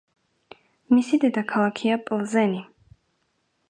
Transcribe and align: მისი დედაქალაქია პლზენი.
მისი 0.95 1.21
დედაქალაქია 1.25 2.01
პლზენი. 2.09 2.67